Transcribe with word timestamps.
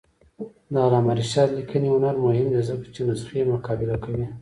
د 0.71 0.73
علامه 0.85 1.13
رشاد 1.19 1.49
لیکنی 1.57 1.87
هنر 1.93 2.15
مهم 2.25 2.47
دی 2.53 2.61
ځکه 2.69 2.87
چې 2.95 3.01
نسخې 3.09 3.41
مقابله 3.53 3.95
کوي. 4.03 4.25